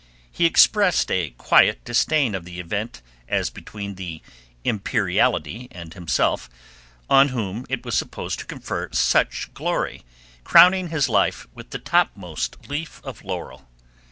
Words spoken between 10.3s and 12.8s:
crowning his life with the topmost